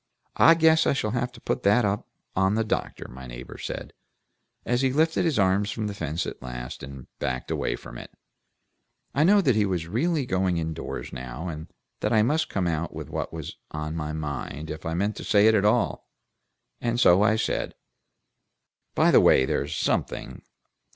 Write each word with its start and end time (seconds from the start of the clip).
"I 0.37 0.55
guess 0.55 0.87
I 0.87 0.93
shall 0.93 1.11
have 1.11 1.31
to 1.33 1.39
put 1.41 1.61
that 1.61 1.85
up 1.85 2.07
on 2.35 2.55
the 2.55 2.63
doctor," 2.63 3.07
my 3.07 3.27
neighbor 3.27 3.59
said, 3.59 3.93
as 4.65 4.81
he 4.81 4.91
lifted 4.91 5.25
his 5.25 5.37
arms 5.37 5.69
from 5.69 5.85
the 5.85 5.93
fence 5.93 6.25
at 6.25 6.41
last, 6.41 6.81
and 6.81 7.05
backed 7.19 7.51
away 7.51 7.75
from 7.75 7.99
it. 7.99 8.09
I 9.13 9.23
knew 9.23 9.43
that 9.43 9.53
he 9.55 9.63
was 9.67 9.85
really 9.87 10.25
going 10.25 10.57
in 10.57 10.73
doors 10.73 11.13
now, 11.13 11.49
and 11.49 11.67
that 11.99 12.11
I 12.13 12.23
must 12.23 12.49
come 12.49 12.65
out 12.65 12.95
with 12.95 13.11
what 13.11 13.31
was 13.31 13.57
in 13.75 13.95
my 13.95 14.11
mind, 14.11 14.71
if 14.71 14.87
I 14.87 14.95
meant 14.95 15.17
to 15.17 15.23
say 15.23 15.45
it 15.45 15.53
at 15.53 15.65
all, 15.65 16.09
and 16.81 16.99
so 16.99 17.21
I 17.21 17.35
said, 17.35 17.75
"By 18.95 19.11
the 19.11 19.21
way, 19.21 19.45
there's 19.45 19.75
something. 19.75 20.41